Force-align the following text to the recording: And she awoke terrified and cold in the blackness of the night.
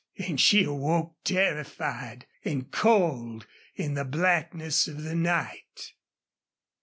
And 0.17 0.41
she 0.41 0.63
awoke 0.63 1.13
terrified 1.23 2.25
and 2.43 2.71
cold 2.71 3.45
in 3.75 3.93
the 3.93 4.03
blackness 4.03 4.87
of 4.87 5.03
the 5.03 5.13
night. 5.13 5.93